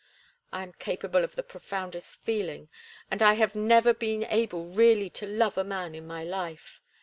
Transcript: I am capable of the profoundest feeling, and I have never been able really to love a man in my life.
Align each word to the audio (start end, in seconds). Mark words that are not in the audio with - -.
I 0.51 0.63
am 0.63 0.73
capable 0.73 1.23
of 1.23 1.35
the 1.35 1.43
profoundest 1.43 2.23
feeling, 2.23 2.69
and 3.11 3.21
I 3.21 3.33
have 3.35 3.53
never 3.53 3.93
been 3.93 4.23
able 4.23 4.65
really 4.65 5.11
to 5.11 5.27
love 5.27 5.59
a 5.59 5.63
man 5.63 5.93
in 5.93 6.07
my 6.07 6.23
life. 6.23 6.81